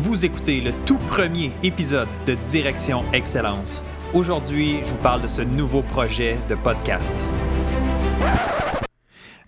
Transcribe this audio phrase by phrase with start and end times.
[0.00, 3.82] Vous écoutez le tout premier épisode de Direction Excellence.
[4.14, 7.16] Aujourd'hui, je vous parle de ce nouveau projet de podcast.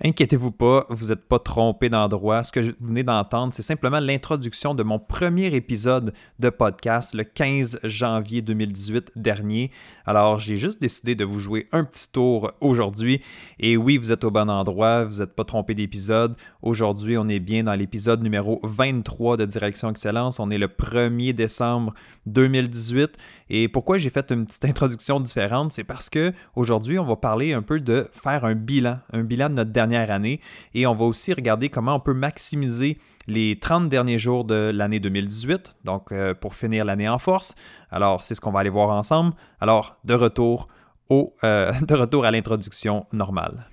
[0.03, 2.43] Inquiétez-vous pas, vous n'êtes pas trompé d'endroit.
[2.43, 7.23] Ce que vous venez d'entendre, c'est simplement l'introduction de mon premier épisode de podcast le
[7.23, 9.71] 15 janvier 2018 dernier.
[10.07, 13.21] Alors, j'ai juste décidé de vous jouer un petit tour aujourd'hui.
[13.59, 16.35] Et oui, vous êtes au bon endroit, vous n'êtes pas trompé d'épisode.
[16.63, 20.41] Aujourd'hui, on est bien dans l'épisode numéro 23 de Direction Excellence.
[20.41, 21.93] On est le 1er décembre
[22.25, 23.19] 2018.
[23.51, 27.53] Et pourquoi j'ai fait une petite introduction différente, c'est parce que aujourd'hui, on va parler
[27.53, 30.41] un peu de faire un bilan, un bilan de notre année.
[30.75, 35.01] Et on va aussi regarder comment on peut maximiser les 30 derniers jours de l'année
[35.01, 37.55] 2018, donc euh, pour finir l'année en force.
[37.91, 39.35] Alors, c'est ce qu'on va aller voir ensemble.
[39.61, 40.69] Alors, de retour,
[41.09, 43.69] au, euh, de retour à l'introduction normale.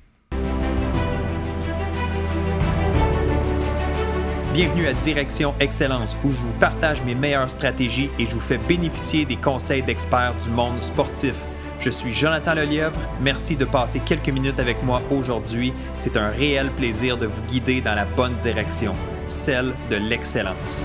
[4.53, 8.57] Bienvenue à Direction Excellence où je vous partage mes meilleures stratégies et je vous fais
[8.57, 11.35] bénéficier des conseils d'experts du monde sportif.
[11.79, 12.99] Je suis Jonathan Lelièvre.
[13.21, 15.73] Merci de passer quelques minutes avec moi aujourd'hui.
[15.99, 18.95] C'est un réel plaisir de vous guider dans la bonne direction,
[19.27, 20.83] celle de l'excellence.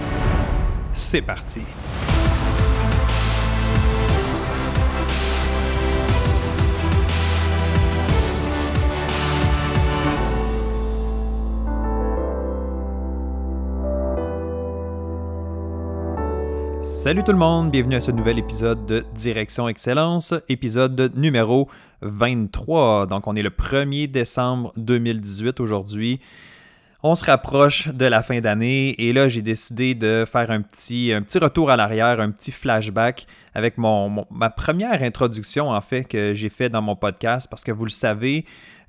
[0.92, 1.62] C'est parti.
[17.02, 21.68] Salut tout le monde, bienvenue à ce nouvel épisode de Direction Excellence, épisode numéro
[22.02, 23.08] 23.
[23.08, 26.20] Donc on est le 1er décembre 2018 aujourd'hui.
[27.04, 31.12] On se rapproche de la fin d'année et là j'ai décidé de faire un petit,
[31.12, 36.48] retour à l'arrière, un petit flashback avec mon, ma première introduction en fait que j'ai
[36.48, 38.44] fait dans mon podcast parce que vous le savez,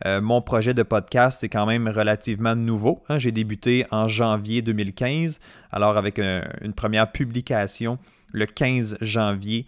[0.05, 3.01] euh, mon projet de podcast, c'est quand même relativement nouveau.
[3.09, 3.17] Hein.
[3.17, 5.39] J'ai débuté en janvier 2015,
[5.71, 7.97] alors avec une première publication
[8.33, 9.65] le 15 janvier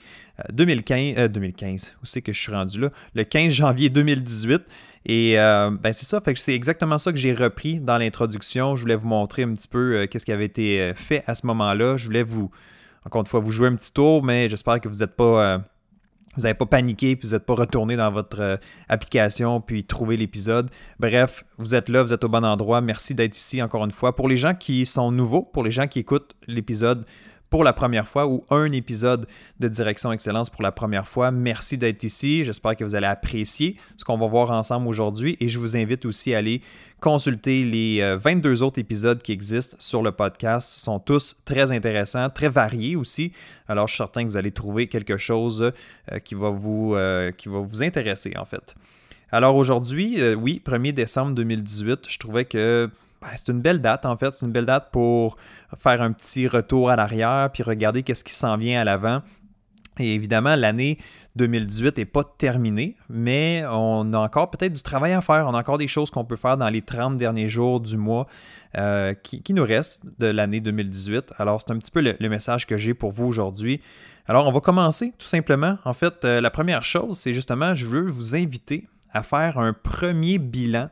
[0.52, 1.30] 2015.
[1.30, 2.90] 2015, où c'est que je suis rendu là?
[3.14, 4.62] Le 15 janvier 2018.
[5.06, 8.76] Et euh, ben c'est ça, fait c'est exactement ça que j'ai repris dans l'introduction.
[8.76, 11.46] Je voulais vous montrer un petit peu euh, qu'est-ce qui avait été fait à ce
[11.48, 11.96] moment-là.
[11.96, 12.52] Je voulais vous,
[13.06, 15.64] encore une fois, vous jouer un petit tour, mais j'espère que vous n'êtes pas
[16.36, 18.58] vous n'avez pas paniqué, puis vous n'êtes pas retourné dans votre euh,
[18.90, 20.70] application, puis trouver l'épisode.
[21.00, 22.82] Bref, vous êtes là, vous êtes au bon endroit.
[22.82, 24.16] Merci d'être ici encore une fois.
[24.16, 27.06] Pour les gens qui sont nouveaux, pour les gens qui écoutent l'épisode
[27.50, 29.28] pour la première fois ou un épisode
[29.60, 31.32] de Direction Excellence pour la première fois.
[31.32, 32.44] Merci d'être ici.
[32.44, 36.06] J'espère que vous allez apprécier ce qu'on va voir ensemble aujourd'hui et je vous invite
[36.06, 36.62] aussi à aller
[37.00, 40.78] consulter les 22 euh, autres épisodes qui existent sur le podcast.
[40.78, 43.32] Ils sont tous très intéressants, très variés aussi.
[43.68, 45.72] Alors, je suis certain que vous allez trouver quelque chose
[46.12, 48.76] euh, qui, va vous, euh, qui va vous intéresser en fait.
[49.32, 52.90] Alors aujourd'hui, oui, 1er décembre 2018, je trouvais que
[53.26, 54.34] ben, c'est une belle date en fait.
[54.34, 55.38] C'est une belle date pour
[55.78, 59.22] faire un petit retour à l'arrière puis regarder qu'est-ce qui s'en vient à l'avant.
[60.00, 60.98] Et évidemment, l'année
[61.36, 65.48] 2018 n'est pas terminée, mais on a encore peut-être du travail à faire.
[65.48, 68.28] On a encore des choses qu'on peut faire dans les 30 derniers jours du mois
[68.78, 71.34] euh, qui, nous restent de l'année 2018.
[71.38, 73.82] Alors, c'est un petit peu le, message que j'ai pour vous aujourd'hui.
[74.28, 75.78] Alors, on va commencer tout simplement.
[75.86, 79.72] En fait, euh, la première chose, c'est justement, je veux vous inviter à faire un
[79.72, 80.90] premier bilan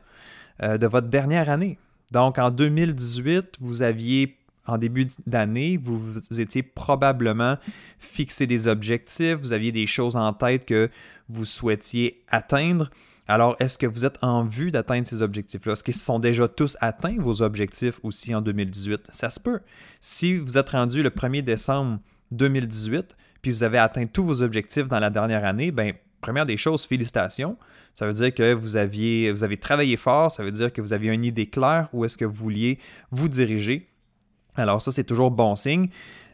[0.62, 1.78] euh, de votre dernière année.
[2.10, 7.56] Donc, en 2018, vous aviez, en début d'année, vous, étiez probablement
[7.98, 10.90] fixé des objectifs, vous aviez des choses en tête que
[11.28, 12.90] vous souhaitiez atteindre.
[13.26, 15.72] Alors, est-ce que vous êtes en vue d'atteindre ces objectifs-là?
[15.72, 19.08] Est-ce qu'ils sont déjà tous atteints, vos objectifs aussi en 2018?
[19.12, 19.60] Ça se peut.
[20.00, 22.00] Si vous êtes rendu le 1er décembre
[22.32, 26.56] 2018, puis vous avez atteint tous vos objectifs dans la dernière année, bien, première des
[26.56, 27.56] choses, félicitations.
[27.94, 30.92] Ça veut dire que vous, aviez, vous avez travaillé fort, ça veut dire que vous
[30.92, 32.78] aviez une idée claire où est-ce que vous vouliez
[33.10, 33.88] vous diriger.
[34.56, 35.88] Alors ça, c'est toujours bon signe.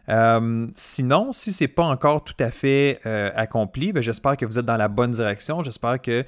[0.09, 4.45] Euh, sinon, si ce n'est pas encore tout à fait euh, accompli, ben, j'espère que
[4.45, 5.63] vous êtes dans la bonne direction.
[5.63, 6.25] J'espère que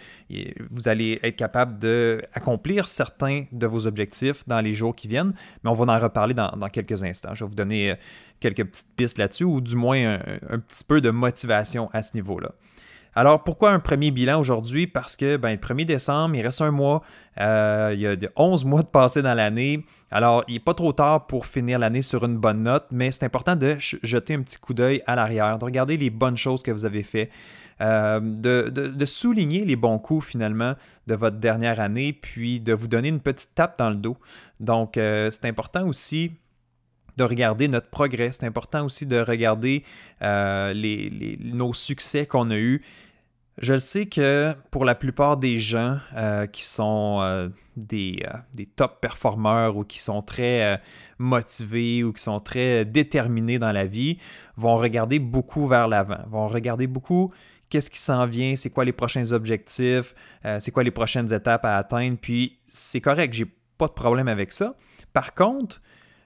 [0.70, 5.32] vous allez être capable d'accomplir certains de vos objectifs dans les jours qui viennent.
[5.64, 7.34] Mais on va en reparler dans, quelques instants.
[7.34, 7.94] Je vais vous donner euh,
[8.38, 10.18] quelques petites pistes là-dessus ou du moins
[10.48, 12.52] un petit peu de motivation à ce niveau-là.
[13.14, 14.86] Alors, pourquoi un premier bilan aujourd'hui?
[14.86, 17.02] Parce que ben, le 1er décembre, il reste un mois,
[17.40, 19.84] euh, il y a 11 mois de passé dans l'année.
[20.10, 23.24] Alors, il n'est pas trop tard pour finir l'année sur une bonne note, mais c'est
[23.24, 26.70] important de jeter un petit coup d'œil à l'arrière, de regarder les bonnes choses que
[26.70, 27.30] vous avez faites.
[27.80, 30.74] Euh, de, souligner les bons coups finalement
[31.06, 34.16] de votre dernière année, puis de vous donner une petite tape dans le dos.
[34.60, 36.32] Donc, euh, c'est important aussi
[37.16, 38.30] de regarder notre progrès.
[38.32, 39.84] C'est important aussi de regarder
[40.20, 42.82] les, nos succès qu'on a eus
[43.58, 48.66] Je sais que pour la plupart des gens euh, qui sont euh, des, euh, des,
[48.66, 50.80] top performeurs ou qui sont très
[51.18, 54.18] motivés ou qui sont très déterminés dans la vie,
[54.56, 57.32] vont regarder beaucoup vers l'avant, vont regarder beaucoup
[57.68, 60.14] qu'est-ce qui s'en vient, c'est quoi les prochains objectifs,
[60.58, 63.46] c'est quoi les prochaines étapes à atteindre, puis c'est correct, j'ai
[63.78, 64.74] pas de problème avec ça.
[65.14, 65.80] Par contre,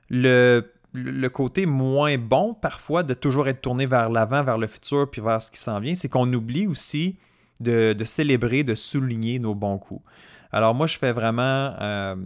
[0.08, 5.10] le le côté moins bon parfois de toujours être tourné vers l'avant, vers le futur,
[5.10, 7.16] puis vers ce qui s'en vient, c'est qu'on oublie aussi
[7.60, 10.02] de, célébrer, de souligner nos bons coups.
[10.52, 12.16] Alors moi, je fais vraiment, euh,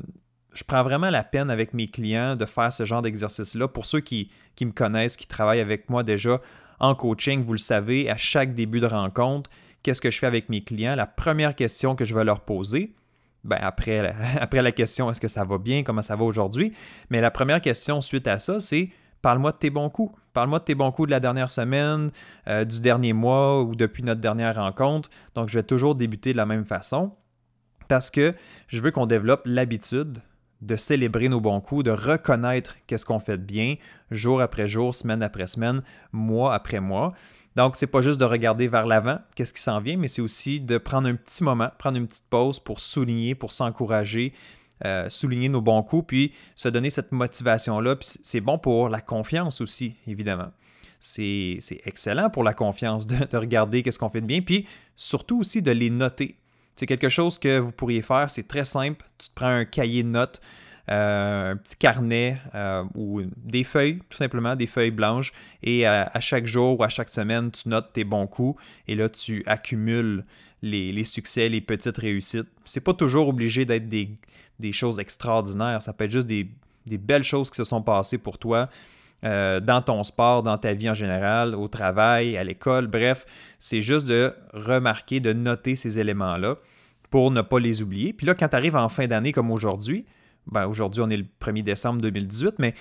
[0.54, 3.68] je prends vraiment la peine avec mes clients de faire ce genre d'exercice-là.
[3.68, 6.40] Pour ceux qui, qui me connaissent, qui travaillent avec moi déjà
[6.78, 9.50] en coaching, vous le savez, à chaque début de rencontre,
[9.82, 10.94] qu'est-ce que je fais avec mes clients?
[10.96, 12.94] La première question que je vais leur poser,
[13.44, 14.02] ben après,
[14.62, 16.72] la, question est-ce que ça va bien, comment ça va aujourd'hui,
[17.08, 18.90] mais la première question suite à ça, c'est
[19.22, 20.18] parle-moi de tes bons coups.
[20.32, 22.10] Parle-moi de tes bons coups de la dernière semaine,
[22.46, 25.10] euh, du dernier mois ou depuis notre dernière rencontre.
[25.34, 27.16] Donc, je vais toujours débuter de la même façon
[27.88, 28.34] parce que
[28.68, 30.22] je veux qu'on développe l'habitude
[30.62, 33.76] de célébrer nos bons coups, de reconnaître qu'est-ce qu'on fait bien
[34.10, 37.14] jour après jour, semaine après semaine, mois après mois.
[37.56, 40.60] Donc, c'est pas juste de regarder vers l'avant, qu'est-ce qui s'en vient, mais c'est aussi
[40.60, 44.32] de prendre un petit moment, prendre une petite pause pour souligner, pour s'encourager,
[44.84, 47.96] euh, souligner nos bons coups, puis se donner cette motivation-là.
[47.96, 50.52] Puis c'est bon pour la confiance aussi, évidemment.
[51.00, 54.66] C'est excellent pour la confiance de, de regarder qu'est-ce qu'on fait de bien, puis
[54.96, 56.36] surtout aussi de les noter.
[56.76, 59.04] C'est quelque chose que vous pourriez faire, c'est très simple.
[59.18, 60.40] Tu te prends un cahier de notes,
[60.90, 65.32] euh, un petit carnet euh, ou des feuilles, tout simplement, des feuilles blanches.
[65.62, 68.94] Et euh, à chaque jour ou à chaque semaine, tu notes tes bons coups et
[68.94, 70.24] là, tu accumules
[70.62, 72.48] les, succès, les petites réussites.
[72.64, 75.82] C'est pas toujours obligé d'être des, choses extraordinaires.
[75.82, 76.48] Ça peut être juste des,
[76.86, 78.68] belles choses qui se sont passées pour toi.
[79.22, 83.26] Dans ton sport, dans ta vie en général, au travail, à l'école, bref,
[83.58, 86.56] c'est juste de remarquer, de noter ces éléments-là
[87.10, 88.12] pour ne pas les oublier.
[88.12, 90.06] Puis là, quand tu arrives en fin d'année comme aujourd'hui,
[90.46, 92.74] ben, aujourd'hui, on est le 1er décembre 2018, mais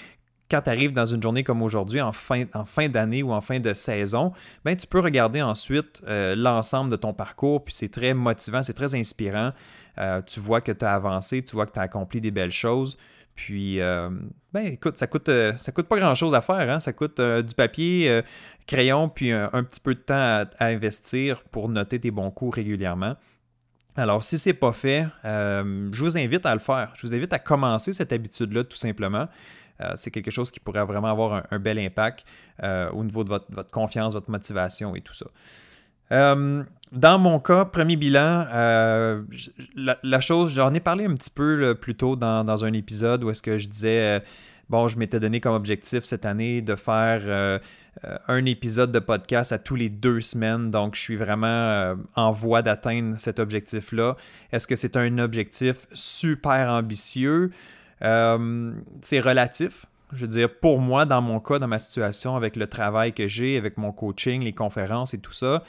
[0.50, 3.42] quand tu arrives dans une journée comme aujourd'hui, en fin, en fin d'année ou en
[3.42, 4.34] fin de saison,
[4.66, 8.74] ben, tu peux regarder ensuite euh, l'ensemble de ton parcours, puis c'est très motivant, c'est
[8.74, 9.52] très inspirant.
[10.00, 12.52] Euh, tu vois que tu as avancé, tu vois que tu as accompli des belles
[12.52, 12.98] choses.
[13.40, 14.10] Puis, euh,
[14.52, 16.70] ben écoute, ça coûte, ça coûte pas grand-chose à faire.
[16.70, 16.82] Hein?
[16.82, 18.22] Ça coûte du papier,
[18.68, 23.16] crayon, puis un, petit peu de temps à, investir pour noter tes bons coups régulièrement.
[23.96, 26.92] Alors, si ce n'est pas fait, euh, je vous invite à le faire.
[26.96, 29.28] Je vous invite à commencer cette habitude-là, tout simplement.
[29.82, 32.26] Euh, c'est quelque chose qui pourrait vraiment avoir un, bel impact
[32.62, 35.28] euh, au niveau de votre, confiance, votre motivation et tout ça.
[36.92, 38.46] Dans mon cas, premier bilan,
[39.76, 43.42] la, chose, j'en ai parlé un petit peu plus tôt dans, un épisode où est-ce
[43.42, 44.22] que je disais
[44.70, 47.60] bon, je m'étais donné comme objectif cette année de faire euh,
[48.06, 50.72] euh, un épisode de podcast à tous les deux semaines.
[50.72, 54.16] Donc, je suis vraiment euh, en voie d'atteindre cet objectif-là.
[54.52, 57.52] Est-ce que c'est un objectif super ambitieux?
[59.02, 59.86] c'est relatif.
[60.14, 63.28] Je veux dire, pour moi, dans mon cas, dans ma situation, avec le travail que
[63.28, 65.66] j'ai, avec mon coaching, les conférences et tout ça,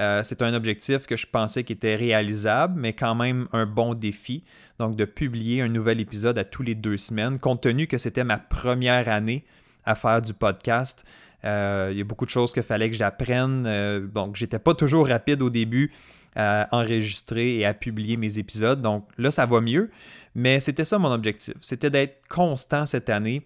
[0.00, 3.94] euh, c'est un objectif que je pensais qui était réalisable, mais quand même un bon
[3.94, 4.44] défi.
[4.78, 8.24] Donc, de publier un nouvel épisode à tous les deux semaines, compte tenu que c'était
[8.24, 9.44] ma première année
[9.84, 11.04] à faire du podcast.
[11.44, 13.64] Euh, il y a beaucoup de choses qu'il fallait que j'apprenne.
[13.66, 15.92] Euh, donc, j'étais pas toujours rapide au début
[16.36, 18.80] à enregistrer et à publier mes épisodes.
[18.80, 19.90] Donc, là, ça va mieux.
[20.34, 21.54] Mais c'était ça mon objectif.
[21.60, 23.42] C'était d'être constant cette année,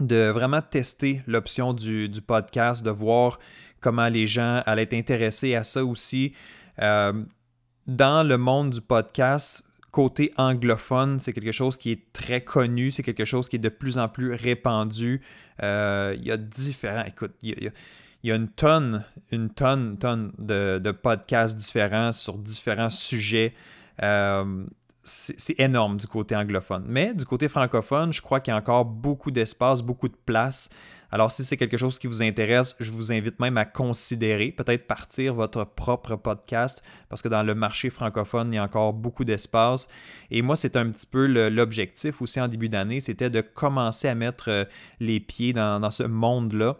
[0.00, 3.38] de vraiment tester l'option du, du, podcast, de voir
[3.80, 6.32] comment les gens allaient être intéressés à ça aussi.
[6.80, 7.12] Euh,
[7.86, 13.02] dans le monde du podcast, côté anglophone, c'est quelque chose qui est très connu, c'est
[13.02, 15.20] quelque chose qui est de plus en plus répandu.
[15.62, 17.72] Euh, il y a différents, écoute, il
[18.22, 23.54] y a, une tonne, une tonne, tonne de, podcasts différents sur différents sujets.
[24.02, 24.64] Euh,
[25.02, 26.84] c'est énorme du côté anglophone.
[26.86, 30.70] Mais du côté francophone, je crois qu'il y a encore beaucoup d'espace, beaucoup de place.
[31.12, 34.86] Alors, si c'est quelque chose qui vous intéresse, je vous invite même à considérer, peut-être
[34.86, 39.24] partir votre propre podcast, parce que dans le marché francophone, il y a encore beaucoup
[39.24, 39.88] d'espace.
[40.30, 44.14] Et moi, c'est un petit peu l'objectif aussi en début d'année, c'était de commencer à
[44.14, 44.64] mettre euh,
[45.00, 46.76] les pieds dans, ce monde-là.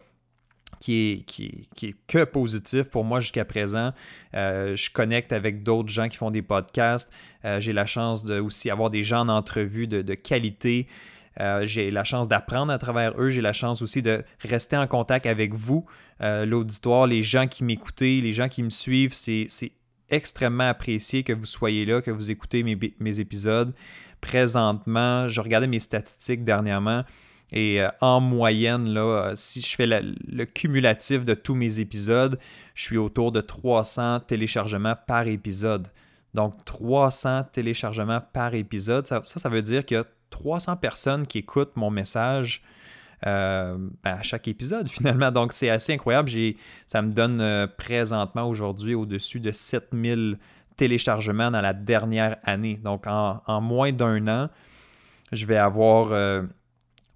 [0.79, 3.93] Qui est, que positif pour moi jusqu'à présent.
[4.33, 7.13] Euh, je connecte avec d'autres gens qui font des podcasts.
[7.45, 10.87] Euh, j'ai la chance de aussi avoir des gens en entrevue de qualité.
[11.41, 13.31] Euh, j'ai la chance d'apprendre à travers eux.
[13.31, 15.87] J'ai la chance aussi de rester en contact avec vous,
[16.21, 19.15] euh, l'auditoire, les gens qui m'écoutent, les gens qui me suivent.
[19.15, 19.49] C'est
[20.11, 23.73] extrêmement apprécié que vous soyez là, que vous écoutez mes, mes épisodes.
[24.21, 27.05] Présentement, je regardais mes statistiques dernièrement.
[27.53, 32.39] Et en moyenne, là, si je fais le cumulatif de tous mes épisodes,
[32.75, 35.89] je suis autour de 300 téléchargements par épisode.
[36.35, 41.39] Donc 300 téléchargements par épisode, ça, ça, veut dire qu'il y a 300 personnes qui
[41.39, 42.63] écoutent mon message
[43.27, 45.31] euh, ben, à chaque épisode finalement.
[45.31, 46.31] Donc c'est assez incroyable.
[46.87, 50.39] Ça me donne euh, présentement aujourd'hui au-dessus de 7000
[50.77, 52.81] téléchargements dans la dernière année.
[52.83, 54.49] Donc en, moins d'un an,
[55.33, 56.43] je vais avoir euh,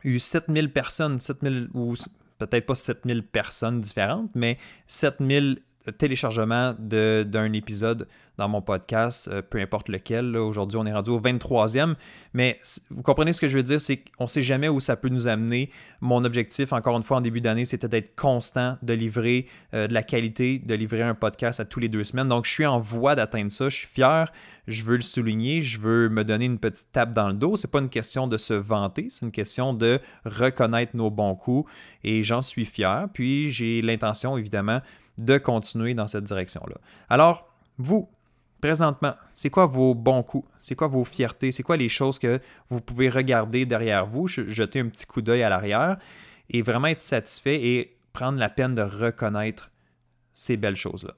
[0.03, 1.95] eu 7000 personnes, 7000 ou
[2.39, 5.63] peut-être pas 7000 personnes différentes, mais 7000
[5.93, 10.37] téléchargements d'un épisode dans mon podcast, euh, peu importe lequel.
[10.37, 11.95] Aujourd'hui, on est rendu au 23e.
[12.33, 12.59] Mais
[12.91, 15.09] vous comprenez ce que je veux dire, c'est qu'on ne sait jamais où ça peut
[15.09, 15.71] nous amener.
[16.01, 19.95] Mon objectif, encore une fois, en début d'année, c'était d'être constant, de livrer euh, de
[19.95, 22.29] la qualité, de livrer un podcast à tous les deux semaines.
[22.29, 23.69] Donc, je suis en voie d'atteindre ça.
[23.69, 24.33] Je suis fier.
[24.67, 25.63] Je veux le souligner.
[25.63, 27.57] Je veux me donner une petite tape dans le dos.
[27.57, 31.35] Ce n'est pas une question de se vanter, c'est une question de reconnaître nos bons
[31.35, 31.71] coups.
[32.03, 33.07] Et j'en suis fier.
[33.13, 34.81] Puis, j'ai l'intention, évidemment,
[35.19, 36.77] de continuer dans cette direction-là.
[37.09, 38.11] Alors, vous,
[38.61, 40.49] présentement, c'est quoi vos bons coups?
[40.59, 41.53] C'est quoi vos fiertés?
[41.53, 45.43] C'est quoi les choses que vous pouvez regarder derrière vous, jeter un petit coup d'œil
[45.43, 45.99] à l'arrière
[46.51, 49.71] et vraiment être satisfait et prendre la peine de reconnaître
[50.33, 51.15] ces belles choses-là?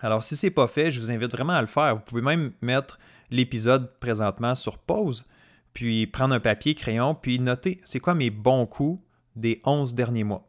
[0.00, 1.96] Alors, si ce n'est pas fait, je vous invite vraiment à le faire.
[1.96, 2.98] Vous pouvez même mettre
[3.30, 5.26] l'épisode présentement sur pause,
[5.72, 9.02] puis prendre un papier, crayon, puis noter c'est quoi mes bons coups
[9.36, 10.47] des 11 derniers mois.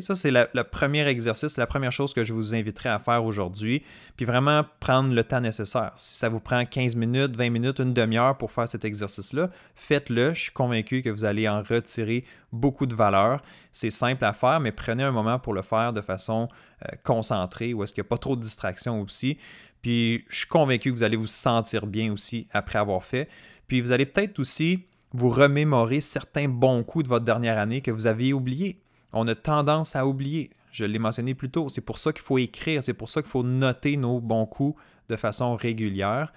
[0.00, 3.82] Ça, c'est le premier exercice, la première chose que je vous inviterai à faire aujourd'hui.
[4.16, 5.92] Puis vraiment prendre le temps nécessaire.
[5.96, 10.34] Si ça vous prend 15 minutes, 20 minutes, une demi-heure pour faire cet exercice-là, faites-le.
[10.34, 13.42] Je suis convaincu que vous allez en retirer beaucoup de valeur.
[13.72, 16.48] C'est simple à faire, mais prenez un moment pour le faire de façon
[16.84, 19.38] euh, concentrée, où est-ce qu'il n'y a pas trop de distractions aussi.
[19.82, 23.28] Puis je suis convaincu que vous allez vous sentir bien aussi après avoir fait.
[23.68, 27.90] Puis vous allez peut-être aussi vous remémorer certains bons coups de votre dernière année que
[27.90, 28.80] vous aviez oubliés
[29.16, 30.50] on a tendance à oublier.
[30.72, 31.68] Je l'ai mentionné plus tôt.
[31.68, 34.80] C'est pour ça qu'il faut écrire, c'est pour ça qu'il faut noter nos bons coups
[35.08, 36.32] de façon régulière.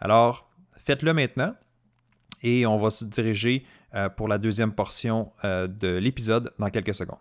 [0.00, 0.50] Alors,
[0.84, 1.54] faites-le maintenant
[2.42, 3.64] et on va se diriger
[3.94, 7.18] euh, pour la deuxième portion euh, de l'épisode dans quelques secondes.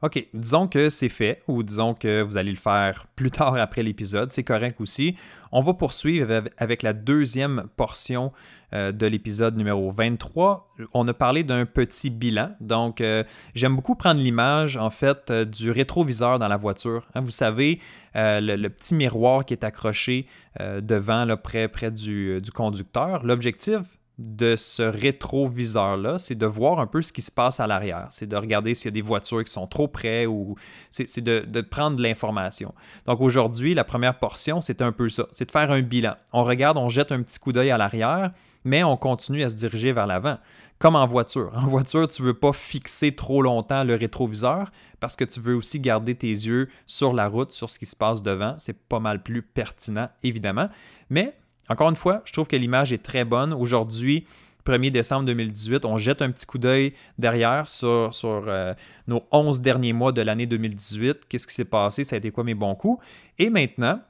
[0.00, 3.82] OK, disons que c'est fait ou disons que vous allez le faire plus tard après
[3.82, 5.16] l'épisode, c'est correct aussi.
[5.50, 8.32] On va poursuivre avec la deuxième portion
[8.74, 10.72] euh, de l'épisode numéro 23.
[10.94, 12.54] On a parlé d'un petit bilan.
[12.60, 13.24] Donc, euh,
[13.56, 17.08] j'aime beaucoup prendre l'image, en fait, euh, du rétroviseur dans la voiture.
[17.14, 17.80] Hein, vous savez,
[18.14, 20.26] le, petit miroir qui est accroché
[20.58, 23.24] devant, là, près, près du, du conducteur.
[23.24, 23.80] L'objectif,
[24.18, 28.08] de ce rétroviseur-là, c'est de voir un peu ce qui se passe à l'arrière.
[28.10, 30.56] C'est de regarder s'il y a des voitures qui sont trop près ou
[30.90, 32.74] c'est de, prendre l'information.
[33.06, 35.26] Donc aujourd'hui, la première portion, c'est un peu ça.
[35.30, 36.14] C'est de faire un bilan.
[36.32, 38.32] On regarde, on jette un petit coup d'œil à l'arrière,
[38.64, 40.38] mais on continue à se diriger vers l'avant.
[40.80, 41.50] Comme en voiture.
[41.54, 44.70] En voiture, tu ne veux pas fixer trop longtemps le rétroviseur
[45.00, 47.96] parce que tu veux aussi garder tes yeux sur la route, sur ce qui se
[47.96, 48.56] passe devant.
[48.58, 50.68] C'est pas mal plus pertinent, évidemment.
[51.10, 51.36] Mais
[51.68, 53.52] encore une fois, je trouve que l'image est très bonne.
[53.52, 54.26] Aujourd'hui,
[54.64, 58.74] 1er décembre 2018, on jette un petit coup d'œil derrière sur, euh,
[59.06, 61.26] nos 11 derniers mois de l'année 2018.
[61.28, 62.04] Qu'est-ce qui s'est passé?
[62.04, 63.02] Ça a été quoi mes bons coups?
[63.38, 64.00] Et maintenant,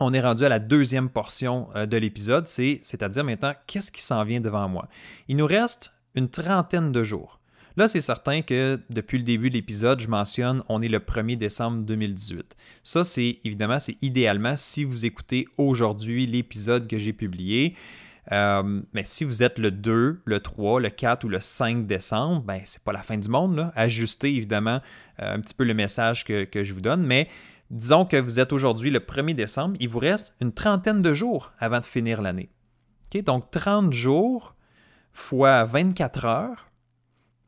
[0.00, 4.24] on est rendu à la deuxième portion euh, de l'épisode, c'est-à-dire maintenant, qu'est-ce qui s'en
[4.24, 4.88] vient devant moi?
[5.28, 7.38] Il nous reste une trentaine de jours.
[7.76, 11.36] Là, c'est certain que depuis le début de l'épisode, je mentionne on est le 1er
[11.36, 12.56] décembre 2018.
[12.84, 17.74] Ça, c'est évidemment, c'est idéalement si vous écoutez aujourd'hui l'épisode que j'ai publié.
[18.32, 22.42] Euh, mais si vous êtes le 2, le 3, le 4 ou le 5 décembre,
[22.42, 23.70] ben, c'est pas la fin du monde.
[23.74, 24.80] Ajustez évidemment
[25.20, 27.28] euh, un petit peu le message que, que, je vous donne, mais
[27.70, 31.52] disons que vous êtes aujourd'hui le 1er décembre, il vous reste une trentaine de jours
[31.58, 32.50] avant de finir l'année.
[33.22, 34.54] Donc 30 jours
[35.12, 36.70] fois 24 heures,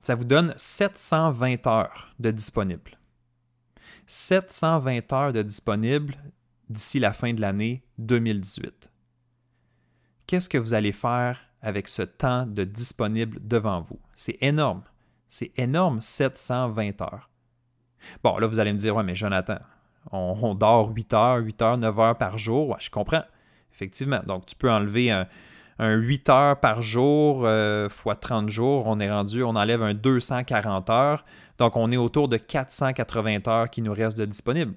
[0.07, 2.93] ça vous donne 720 heures de disponible.
[4.07, 6.15] 720 heures de disponible
[6.71, 8.93] d'ici la fin de l'année 2018.
[10.29, 13.99] Qu'est-ce que vous allez faire avec ce temps de disponible devant vous?
[14.15, 14.85] C'est énorme.
[15.29, 17.29] C'est énorme, 720 heures.
[18.23, 19.59] Bon, là, vous allez me dire, ouais, mais Jonathan,
[20.13, 22.69] on, dort 8 heures, 8 heures, 9 heures par jour.
[22.69, 23.25] Ouais, je comprends.
[23.73, 24.21] Effectivement.
[24.25, 25.27] Donc, tu peux enlever un,
[25.79, 29.95] un 8 heures par jour euh, fois 30 jours, on est rendu, on enlève un
[29.95, 31.25] 240 heures.
[31.59, 34.75] Donc, on est autour de 480 heures qui nous restent de disponibles.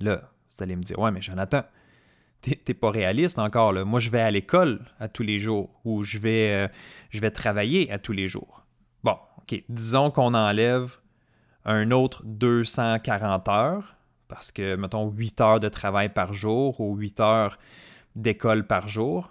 [0.00, 1.62] Là, vous allez me dire, ouais, mais Jonathan,
[2.40, 3.72] t'es pas réaliste encore.
[3.84, 6.68] Moi, je vais à l'école à tous les jours ou je vais, euh,
[7.10, 8.64] je vais travailler à tous les jours.
[9.04, 10.96] Bon, OK, disons qu'on enlève
[11.64, 13.96] un autre 240 heures
[14.28, 17.58] parce que, mettons, 8 heures de travail par jour ou 8 heures
[18.14, 19.30] d'école par jour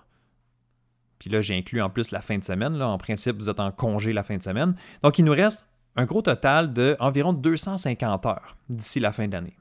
[1.19, 2.77] Puis là, j'ai inclus en plus la fin de semaine.
[2.77, 2.87] Là.
[2.87, 4.75] En principe, vous êtes en congé la fin de semaine.
[5.03, 9.57] Donc, il nous reste un gros total d'environ 250 heures d'ici la fin de l'année.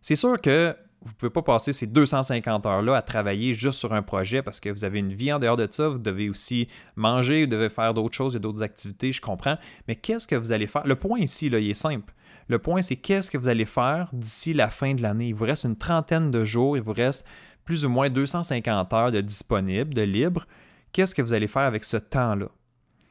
[0.00, 3.92] C'est sûr que vous ne pouvez pas passer ces 250 heures-là à travailler juste sur
[3.92, 6.68] un projet parce que vous avez une vie en dehors de ça, vous devez aussi
[6.96, 9.56] manger, vous devez faire d'autres choses, et d'autres activités, je comprends.
[9.86, 10.86] Mais qu'est-ce que vous allez faire?
[10.86, 12.12] Le point ici, là, il est simple.
[12.48, 15.28] Le point, c'est qu'est-ce que vous allez faire d'ici la fin de l'année?
[15.28, 17.24] Il vous reste une trentaine de jours, il vous reste
[17.66, 20.46] plus ou moins 250 heures de disponible, de libre.
[20.92, 22.48] Qu'est-ce que vous allez faire avec ce temps-là?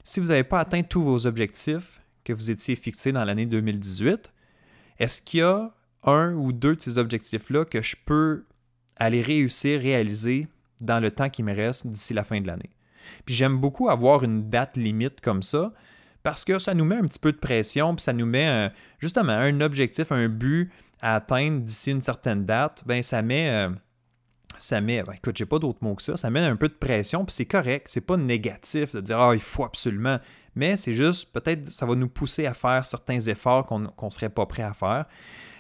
[0.04, 4.34] Si vous n'avez pas atteint tous vos objectifs que vous étiez fixés dans l'année 2018,
[4.98, 5.72] est-ce qu'il y a
[6.04, 8.46] un ou deux de ces objectifs-là que je peux
[8.96, 10.48] aller réussir, réaliser
[10.82, 12.72] dans le temps qui me reste d'ici la fin de l'année?
[13.26, 15.74] Puis j'aime beaucoup avoir une date limite comme ça
[16.24, 19.34] parce que ça nous met un petit peu de pression, puis ça nous met justement
[19.34, 20.72] un objectif, un but
[21.02, 22.82] à atteindre d'ici une certaine date.
[22.86, 23.70] Ben ça met, euh,
[24.58, 26.74] ça met, ben, écoute, j'ai pas d'autres mots que ça, ça met un peu de
[26.74, 30.20] pression, puis c'est correct, c'est pas négatif de dire ah il faut absolument,
[30.56, 34.30] mais c'est juste peut-être ça va nous pousser à faire certains efforts qu'on ne serait
[34.30, 35.06] pas prêt à faire.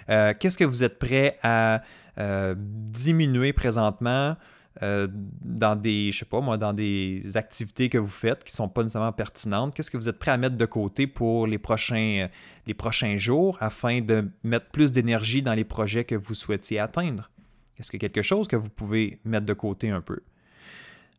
[0.10, 1.82] Euh, qu'est-ce que vous êtes prêt à
[2.20, 4.36] euh, diminuer présentement
[4.84, 8.58] euh, dans des, je sais pas moi, dans des activités que vous faites qui ne
[8.58, 9.74] sont pas nécessairement pertinentes?
[9.74, 12.28] Qu'est-ce que vous êtes prêt à mettre de côté pour les prochains,
[12.68, 17.32] les prochains jours afin de mettre plus d'énergie dans les projets que vous souhaitiez atteindre?
[17.79, 20.20] Est-ce que quelque chose que vous pouvez mettre de côté un peu?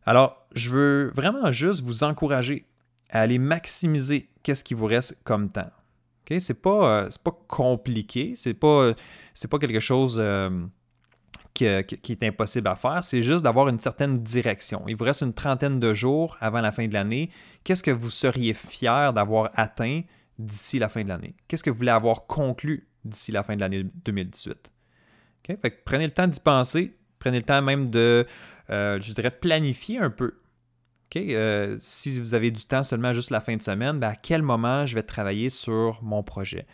[0.07, 2.67] Alors, je veux vraiment juste vous encourager
[3.11, 5.71] à aller maximiser qu'est-ce qui vous reste comme temps.
[6.23, 6.41] Okay?
[6.41, 8.93] C'est pas, euh, pas compliqué, c'est pas,
[9.51, 10.51] pas quelque chose euh,
[11.55, 14.85] qui, est impossible à faire, c'est juste d'avoir une certaine direction.
[14.87, 17.31] Il vous reste une trentaine de jours avant la fin de l'année.
[17.65, 20.03] Qu'est-ce que vous seriez fier d'avoir atteint
[20.39, 21.35] d'ici la fin de l'année?
[21.49, 24.71] Qu'est-ce que vous voulez avoir conclu d'ici la fin de l'année 2018?
[25.85, 28.27] Prenez le temps d'y penser, prenez le temps même de,
[28.71, 30.35] euh, je dirais, planifier un peu
[31.17, 34.43] euh, si vous avez du temps seulement juste la fin de semaine, ben, à quel
[34.43, 36.67] moment je vais travailler sur mon projet?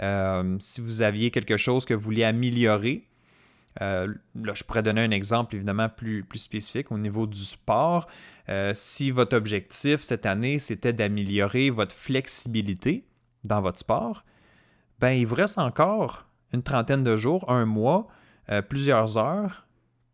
[0.00, 3.06] Euh, si vous aviez quelque chose que vous vouliez améliorer,
[3.80, 8.06] là, je pourrais donner un exemple évidemment plus, plus spécifique au niveau du sport.
[8.74, 13.04] si votre objectif cette année, c'était d'améliorer votre flexibilité
[13.44, 14.24] dans votre sport,
[15.00, 18.08] ben, il vous reste encore une trentaine de jours, un mois,
[18.68, 19.66] plusieurs heures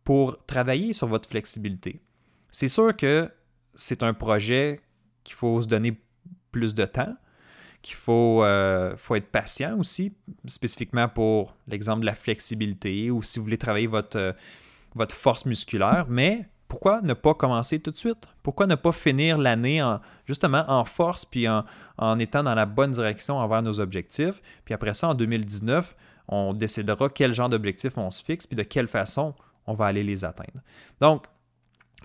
[0.03, 2.01] pour travailler sur votre flexibilité.
[2.51, 3.29] C'est sûr que
[3.75, 4.81] c'est un projet
[5.23, 5.99] qu'il faut se donner
[6.51, 7.15] plus de temps,
[7.81, 10.13] qu'il faut, euh, être patient aussi,
[10.45, 14.33] spécifiquement pour l'exemple de la flexibilité ou si vous voulez travailler votre, euh,
[14.95, 16.05] votre force musculaire.
[16.09, 18.27] Mais pourquoi ne pas commencer tout de suite?
[18.43, 21.63] Pourquoi ne pas finir l'année en, justement en force puis en,
[21.97, 24.41] en, étant dans la bonne direction envers nos objectifs?
[24.65, 25.95] Puis après ça, en 2019,
[26.29, 29.35] on décidera quel genre d'objectifs on se fixe puis de quelle façon
[29.67, 30.61] on va aller les atteindre.
[31.01, 31.25] Donc,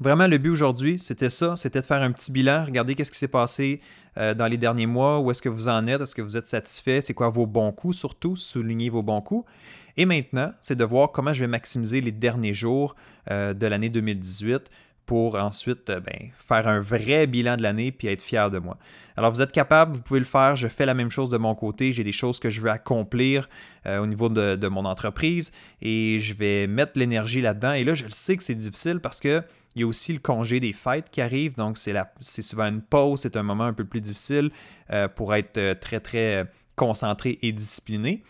[0.00, 3.18] Vraiment, le but aujourd'hui, c'était ça, c'était de faire un petit bilan, regarder qu'est-ce qui
[3.18, 3.80] s'est passé
[4.18, 6.48] euh, dans les derniers mois, où est-ce que vous en êtes, est-ce que vous êtes
[6.48, 9.48] satisfait, c'est quoi vos bons coups surtout, souligner vos bons coups.
[9.96, 12.96] Et maintenant, c'est de voir comment je vais maximiser les derniers jours
[13.30, 14.68] euh, de l'année 2018
[15.06, 18.78] pour ensuite euh, ben, faire un vrai bilan de l'année puis être fier de moi.
[19.16, 21.54] Alors vous êtes capable, vous pouvez le faire, je fais la même chose de mon
[21.54, 23.48] côté, j'ai des choses que je veux accomplir
[23.86, 27.74] au niveau de, mon entreprise et je vais mettre l'énergie là-dedans.
[27.74, 30.20] Et là, je le sais que c'est difficile parce que il y a aussi le
[30.20, 33.84] congé des fêtes qui arrive, donc c'est souvent une pause, c'est un moment un peu
[33.84, 34.50] plus difficile
[34.90, 38.22] euh, pour être euh, très, très concentré et discipliné.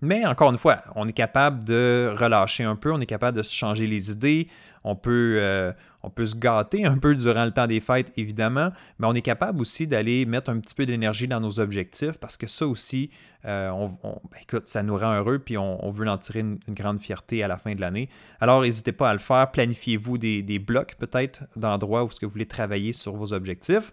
[0.00, 3.42] Mais encore une fois, on est capable de relâcher un peu, on est capable de
[3.42, 4.48] se changer les idées,
[4.84, 5.72] on peut, euh,
[6.08, 9.22] on peut se gâter un peu durant le temps des fêtes, évidemment, mais on est
[9.22, 13.10] capable aussi d'aller mettre un petit peu d'énergie dans nos objectifs parce que ça aussi,
[13.44, 13.70] euh,
[14.02, 17.48] ben, écoute, ça nous rend heureux puis on, veut en tirer une, grande fierté à
[17.48, 18.08] la fin de l'année.
[18.40, 19.50] Alors, n'hésitez pas à le faire.
[19.50, 23.92] Planifiez-vous des, blocs peut-être d'endroits où ce que vous voulez travailler sur vos objectifs.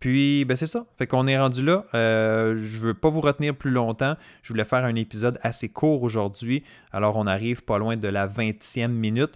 [0.00, 0.84] Puis, ben c'est ça.
[0.98, 1.86] Fait qu'on est rendu là.
[1.94, 4.16] Euh, je ne veux pas vous retenir plus longtemps.
[4.42, 6.62] Je voulais faire un épisode assez court aujourd'hui.
[6.92, 9.32] Alors, on arrive pas loin de la 20e minute.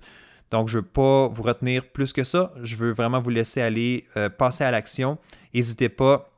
[0.51, 2.53] Donc, je ne veux pas vous retenir plus que ça.
[2.63, 5.19] Je veux vraiment vous laisser aller euh, passer à l'action.
[5.55, 6.31] N'hésitez pas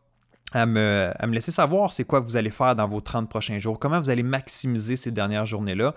[0.52, 4.00] à me, laisser savoir c'est quoi vous allez faire dans vos 30 prochains jours, comment
[4.00, 5.94] vous allez maximiser ces dernières journées-là.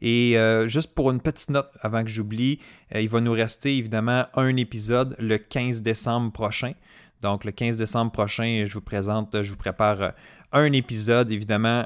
[0.00, 2.60] Et euh, juste pour une petite note avant que j'oublie,
[2.94, 6.72] euh, il va nous rester évidemment un épisode le 15 décembre prochain.
[7.20, 10.12] Donc le 15 décembre prochain, je vous présente, je vous prépare
[10.52, 11.84] un épisode évidemment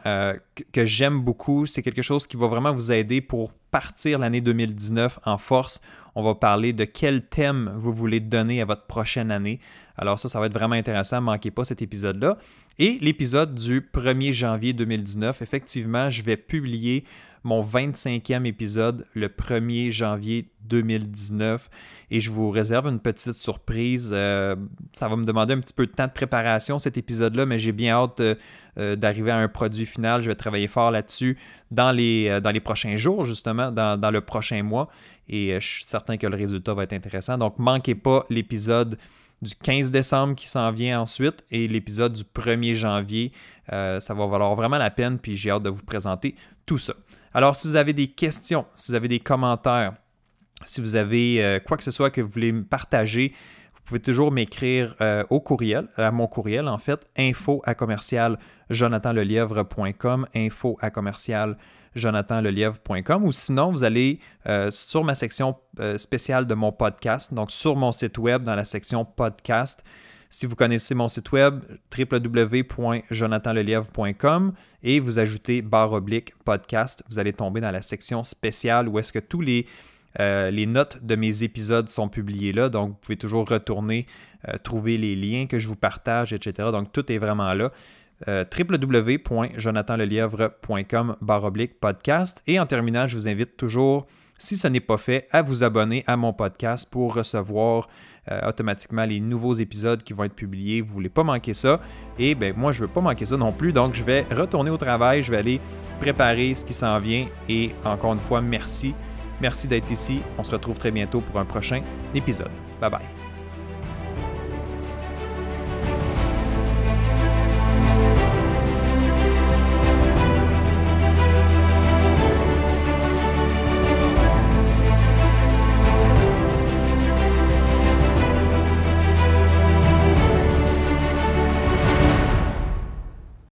[0.73, 1.67] que j'aime beaucoup.
[1.67, 5.81] C'est quelque chose qui va vraiment vous aider pour partir l'année 2019 en force.
[6.15, 9.59] On va parler de quel thème vous voulez donner à votre prochaine année.
[9.97, 11.21] Alors ça, ça va être vraiment intéressant.
[11.21, 12.39] Manquez pas cet épisode-là.
[12.79, 17.05] Et l'épisode du 1er janvier 2019, effectivement, je vais publier
[17.45, 21.71] mon 25e épisode le 1er janvier 2019
[22.11, 24.11] et je vous réserve une petite surprise.
[24.13, 24.57] Euh,
[24.93, 27.71] ça va me demander un petit peu de temps de préparation cet épisode-là, mais j'ai
[27.71, 28.35] bien hâte euh,
[28.79, 30.23] euh, d'arriver à un produit final.
[30.23, 31.39] Je vais travailler fort là-dessus
[31.71, 34.89] dans les, prochains jours, justement, dans, dans le prochain mois
[35.29, 37.39] et je suis certain que le résultat va être intéressant.
[37.39, 38.99] Donc, manquez pas l'épisode
[39.45, 43.33] du 15 décembre qui s'en vient ensuite et l'épisode du 1er janvier.
[43.69, 46.35] ça va valoir vraiment la peine, puis j'ai hâte de vous présenter
[46.67, 46.95] tout ça.
[47.35, 49.95] Alors, si vous avez des questions, si vous avez des commentaires,
[50.65, 53.35] si vous avez euh, quoi que ce soit que vous voulez me partager,
[53.85, 58.39] vous pouvez toujours m'écrire euh, au courriel, à mon courriel en fait, info à commercial
[58.71, 61.59] jonathanlelièvre.com, info à commercial
[61.95, 64.19] jonathanlelièvre.com ou sinon vous allez
[64.49, 65.57] euh, sur ma section
[65.99, 69.85] spéciale de mon podcast, donc sur mon site web dans la section podcast,
[70.35, 71.63] si vous connaissez mon site web,
[71.97, 78.99] www.jonathanlelièvre.com et vous ajoutez barre oblique podcast, vous allez tomber dans la section spéciale où
[78.99, 79.69] est-ce que tous les,
[80.21, 82.69] euh, les notes de mes épisodes sont publiées là.
[82.69, 84.07] Donc, vous pouvez toujours retourner,
[84.49, 86.69] euh, trouver les liens que je vous partage, etc.
[86.71, 87.73] Donc, tout est vraiment là.
[88.29, 92.43] Euh, www.jonathanlelièvre.com barre oblique podcast.
[92.47, 94.07] Et en terminant, je vous invite toujours,
[94.39, 97.89] si ce n'est pas fait, à vous abonner à mon podcast pour recevoir
[98.31, 100.81] euh, automatiquement les nouveaux épisodes qui vont être publiés.
[100.81, 101.81] Vous ne voulez pas manquer ça.
[102.19, 103.73] Et ben moi, je ne veux pas manquer ça non plus.
[103.73, 105.23] Donc, je vais retourner au travail.
[105.23, 105.61] Je vais aller
[106.01, 107.27] préparer ce qui s'en vient.
[107.49, 108.95] Et encore une fois, merci.
[109.41, 110.21] Merci d'être ici.
[110.39, 111.83] On se retrouve très bientôt pour un prochain
[112.15, 112.53] épisode.
[112.81, 113.24] Bye bye.